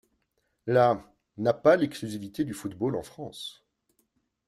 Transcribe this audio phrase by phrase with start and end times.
[0.65, 0.99] La
[1.37, 3.63] n'a pas l'exclusivité du football en France.